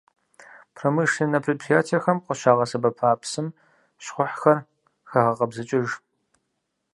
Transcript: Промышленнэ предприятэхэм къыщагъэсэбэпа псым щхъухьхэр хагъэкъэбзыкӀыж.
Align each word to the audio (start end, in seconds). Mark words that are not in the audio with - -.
Промышленнэ 0.77 1.39
предприятэхэм 1.45 2.17
къыщагъэсэбэпа 2.25 3.09
псым 3.21 3.47
щхъухьхэр 4.03 4.57
хагъэкъэбзыкӀыж. 5.09 5.89